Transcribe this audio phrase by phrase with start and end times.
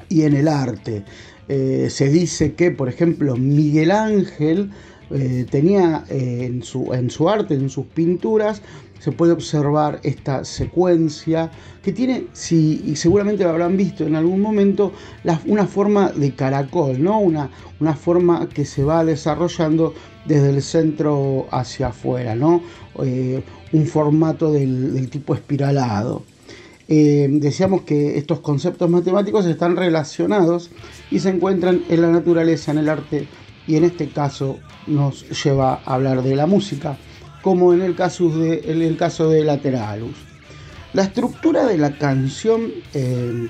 [0.10, 1.04] y en el arte.
[1.48, 4.72] Eh, se dice que, por ejemplo, Miguel Ángel
[5.12, 8.62] eh, tenía eh, en, su, en su arte, en sus pinturas,
[9.00, 11.50] se puede observar esta secuencia
[11.82, 14.92] que tiene, si, y seguramente lo habrán visto en algún momento,
[15.46, 17.20] una forma de caracol, ¿no?
[17.20, 17.50] una,
[17.80, 19.94] una forma que se va desarrollando
[20.26, 22.62] desde el centro hacia afuera, ¿no?
[23.04, 26.24] Eh, un formato del, tipo espiralado.
[26.88, 30.72] decíamos que estos conceptos matemáticos están relacionados
[31.10, 33.28] y se encuentran en la naturaleza, en el arte
[33.70, 34.58] y en este caso
[34.88, 36.98] nos lleva a hablar de la música,
[37.44, 40.16] como en el caso de, caso de Lateralus.
[40.94, 43.48] La estructura de la canción, eh,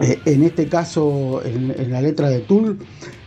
[0.00, 2.78] eh, en este caso en, la letra de Tool,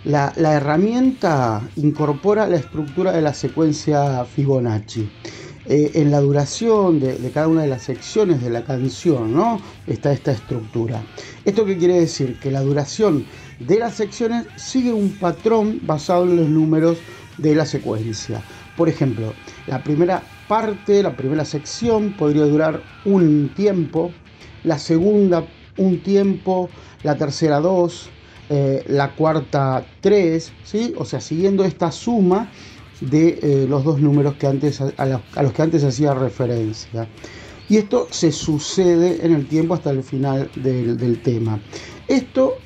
[0.04, 5.10] la, herramienta incorpora la estructura de la secuencia Fibonacci.
[5.66, 9.60] Eh, en la duración de, de, cada una de las secciones de la canción, ¿no?
[9.86, 11.04] Está esta estructura.
[11.46, 12.40] ¿Esto qué quiere decir?
[12.40, 13.26] Que la duración
[13.60, 16.98] de las secciones sigue un patrón basado en los números
[17.38, 18.42] de la secuencia.
[18.78, 19.34] Por ejemplo,
[19.68, 24.12] la primera parte, la primera sección podría durar un tiempo,
[24.64, 25.46] la segunda
[25.78, 26.70] un tiempo,
[27.04, 28.10] la tercera dos,
[28.50, 30.94] eh, la cuarta tres, ¿sí?
[30.98, 32.52] o sea, siguiendo esta suma
[33.02, 37.08] de eh, los dos números que antes, a, los, que antes hacía referencia.
[37.70, 41.60] Y esto se sucede en el tiempo hasta el final del, del tema.
[42.08, 42.58] Esto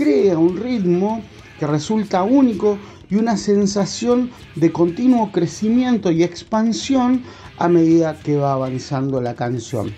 [0.00, 1.22] crea un ritmo
[1.58, 2.78] que resulta único
[3.10, 7.22] y una sensación de continuo crecimiento y expansión
[7.58, 9.92] a medida que va avanzando la canción.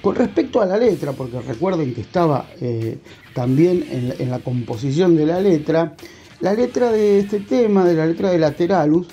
[0.00, 3.00] Con respecto a la letra, porque recuerden que estaba eh,
[3.34, 5.94] también en, la composición de la letra,
[6.40, 9.08] la letra de este tema, de la letra de Lateralus,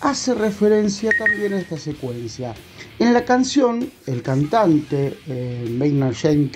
[0.00, 2.54] hace referencia también a esta secuencia.
[3.00, 6.50] En la canción, el cantante, eh, Maynard Shane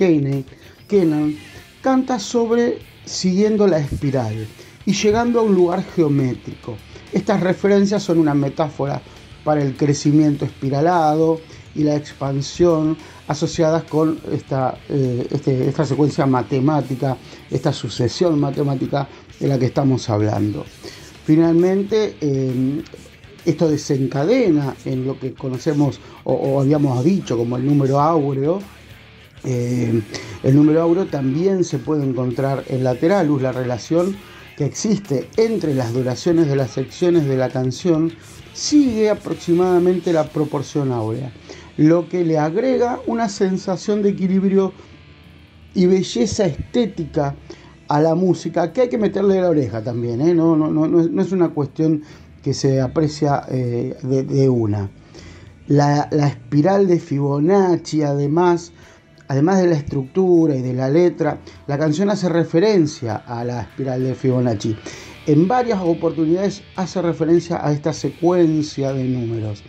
[1.84, 4.46] canta sobre siguiendo la espiral
[4.86, 6.78] y llegando a un lugar geométrico.
[7.12, 9.02] Estas referencias son una metáfora
[9.44, 11.42] para el crecimiento espiralado
[11.74, 12.96] y la expansión
[13.28, 17.18] asociadas con esta, eh, este, esta secuencia matemática,
[17.50, 19.06] esta sucesión matemática
[19.38, 20.64] de la que estamos hablando.
[21.26, 22.82] Finalmente, eh,
[23.44, 28.62] esto desencadena en lo que conocemos o habíamos dicho como el número áureo,
[29.44, 30.02] eh,
[30.42, 34.16] el número auro también se puede encontrar en lateralus, la relación
[34.56, 38.12] que existe entre las duraciones de las secciones de la canción
[38.52, 41.32] sigue aproximadamente la proporción áurea,
[41.76, 44.72] lo que le agrega una sensación de equilibrio
[45.74, 47.34] y belleza estética
[47.88, 50.34] a la música que hay que meterle la oreja también, ¿eh?
[50.34, 52.02] no, es una cuestión
[52.42, 54.90] que se aprecia eh, de, una.
[55.66, 58.72] La espiral de Fibonacci además
[59.28, 64.02] además de la estructura y de la letra, la canción hace referencia a la espiral
[64.02, 64.76] de Fibonacci.
[65.26, 69.62] En varias oportunidades hace referencia a esta secuencia de números.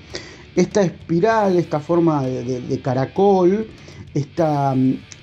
[0.56, 3.68] Esta espiral, esta forma de, caracol,
[4.14, 4.76] esta,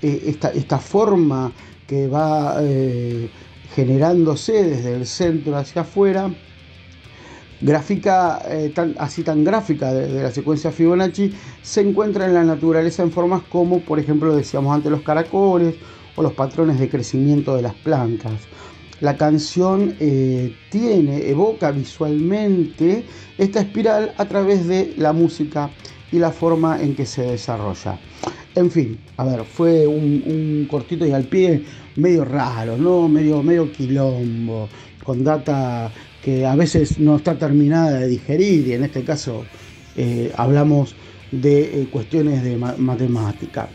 [0.02, 1.52] eh, esta, forma
[1.86, 3.30] que va eh,
[3.74, 6.30] generándose desde el centro hacia afuera,
[7.62, 11.32] gráfica, eh, así tan gráfica de, la secuencia Fibonacci,
[11.62, 15.76] se encuentra en la naturaleza en formas como, por ejemplo, decíamos antes, los caracoles
[16.16, 18.32] o los patrones de crecimiento de las plantas.
[19.00, 23.04] La canción eh, tiene, evoca visualmente
[23.38, 25.70] esta espiral a través de la música
[26.12, 27.98] y la forma en que se desarrolla.
[28.54, 31.64] En fin, a ver, fue un, cortito y al pie
[31.96, 33.08] medio raro, ¿no?
[33.08, 34.68] Medio, medio quilombo,
[35.02, 35.90] con data
[36.22, 39.44] que a veces no está terminada de digerir y en este caso
[39.96, 40.94] eh, hablamos
[41.30, 43.68] de eh, cuestiones de matemática.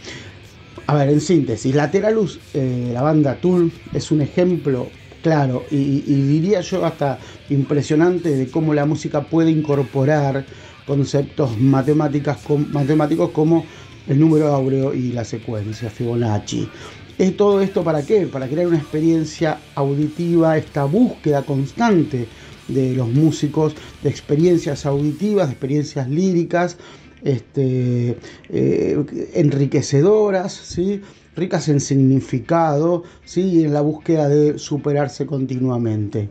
[0.88, 4.88] A ver, en síntesis, Lateralus, eh, la banda Tool, es un ejemplo
[5.22, 10.46] claro y, diría yo hasta impresionante de cómo la música puede incorporar
[10.86, 13.66] conceptos matemáticos como
[14.08, 16.70] el número áureo y la secuencia Fibonacci.
[17.18, 18.28] ¿Es todo esto para qué?
[18.28, 22.28] Para crear una experiencia auditiva, esta búsqueda constante
[22.68, 23.74] de los músicos
[24.04, 26.78] de experiencias auditivas, de experiencias líricas,
[27.24, 28.20] este,
[28.50, 31.02] eh, enriquecedoras, ¿sí?
[31.36, 33.42] ricas en significado ¿sí?
[33.42, 36.30] y en la búsqueda de superarse continuamente.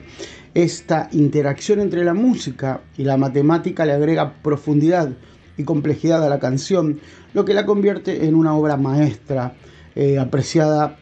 [0.55, 5.11] Esta interacción entre la música y la matemática le agrega profundidad
[5.57, 7.01] y complejidad a la canción,
[7.35, 9.57] lo que la convierte en una obra maestra
[9.97, 10.99] eh, apreciada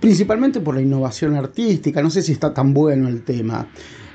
[0.00, 3.68] principalmente por la innovación artística, no sé si está tan bueno el tema,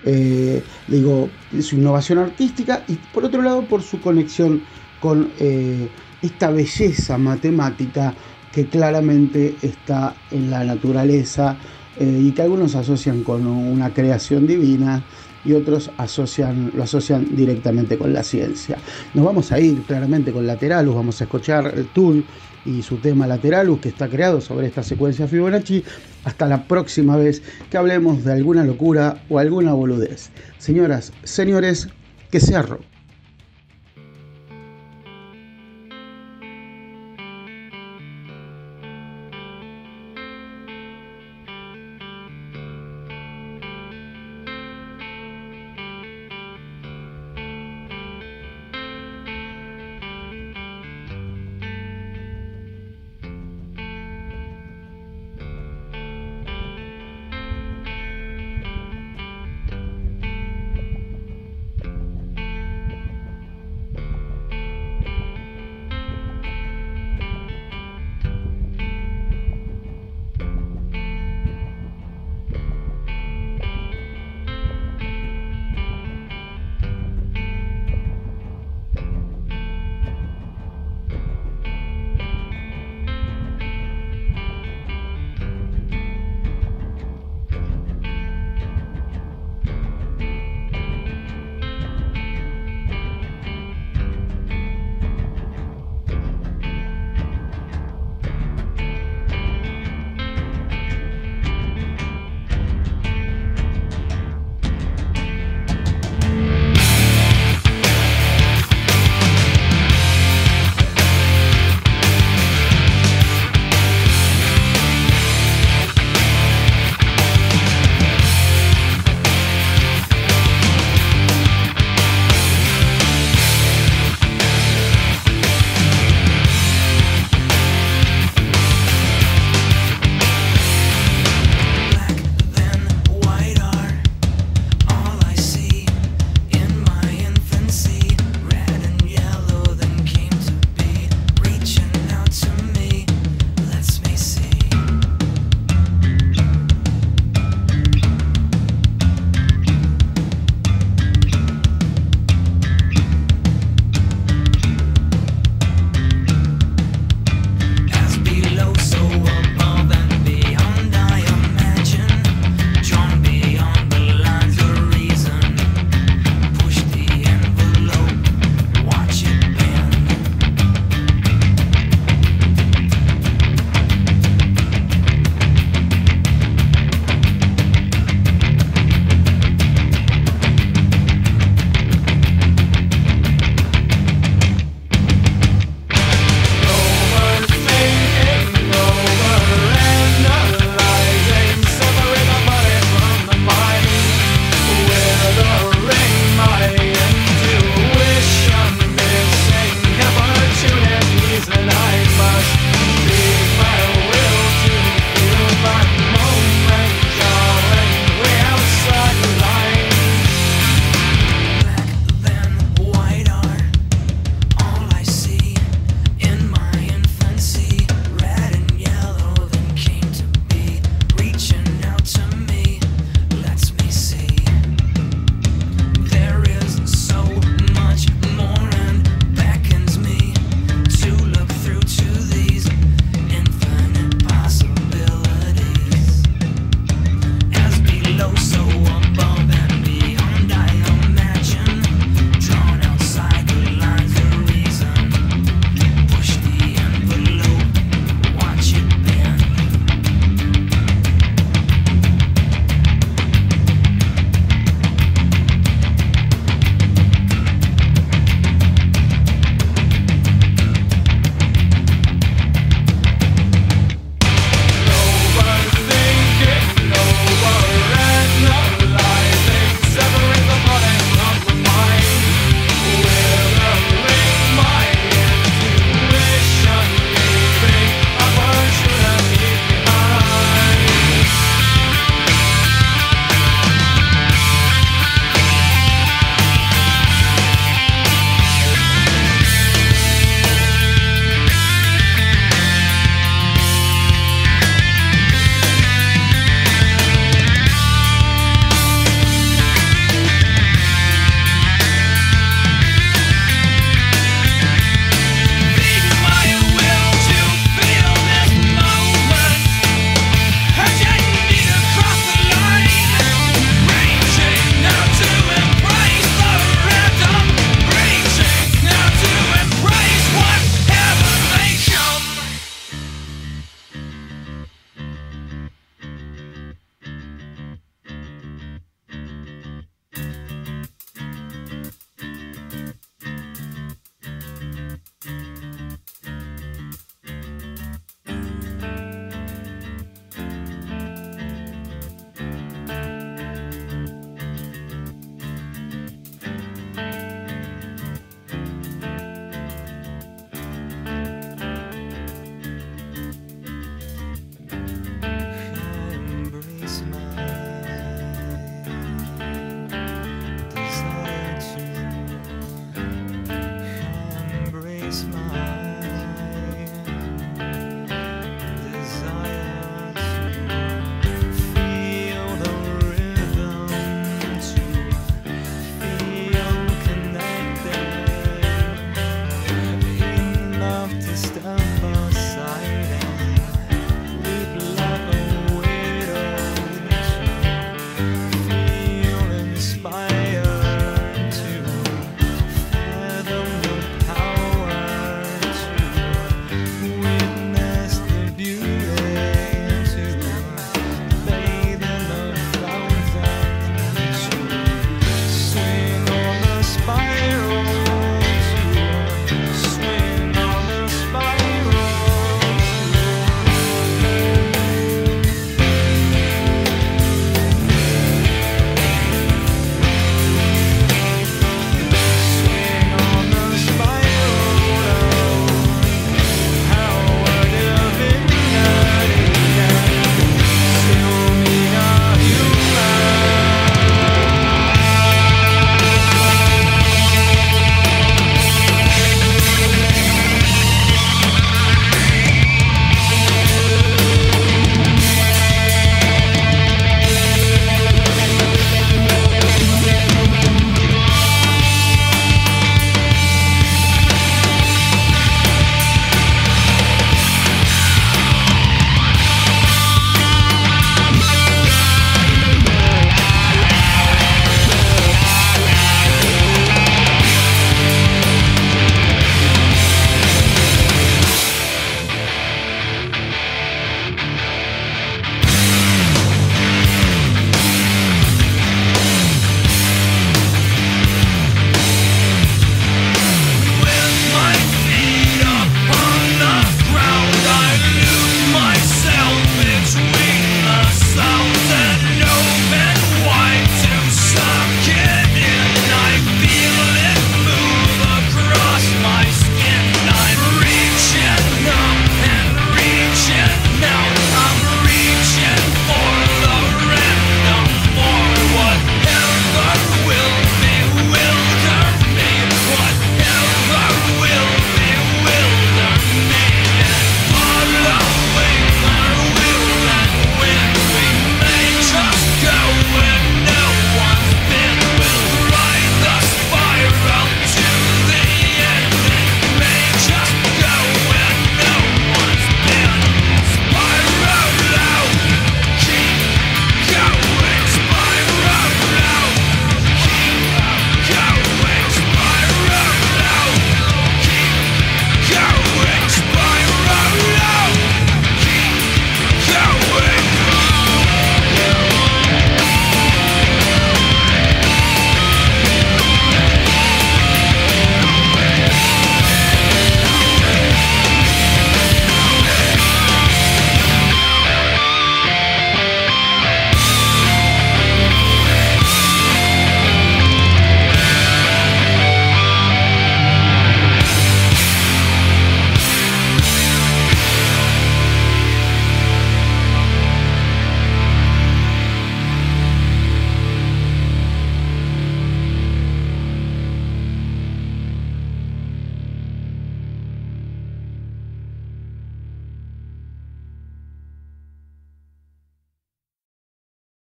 [0.03, 1.29] eh, digo,
[1.61, 4.63] su innovación artística y por otro lado por su conexión
[4.99, 5.87] con eh,
[6.21, 8.13] esta belleza matemática
[8.51, 11.57] que claramente está en la naturaleza
[11.99, 15.03] y que algunos asocian con una creación divina
[15.45, 18.77] y otros asocian, lo asocian directamente con la ciencia.
[19.13, 22.25] Nos vamos a ir claramente con Lateralus, vamos a escuchar el Tool
[22.65, 25.83] y su tema Lateralus que está creado sobre esta secuencia Fibonacci.
[26.23, 30.29] Hasta la próxima vez que hablemos de alguna locura o alguna boludez.
[30.57, 31.89] Señoras, señores,
[32.31, 32.92] que sea rock.